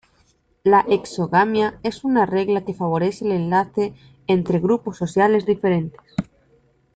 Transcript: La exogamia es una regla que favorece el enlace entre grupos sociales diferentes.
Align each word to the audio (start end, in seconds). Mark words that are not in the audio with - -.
La 0.63 0.79
exogamia 0.89 1.79
es 1.83 2.03
una 2.03 2.25
regla 2.25 2.65
que 2.65 2.73
favorece 2.73 3.23
el 3.25 3.33
enlace 3.33 3.93
entre 4.25 4.57
grupos 4.59 4.97
sociales 4.97 5.45
diferentes. 5.45 6.01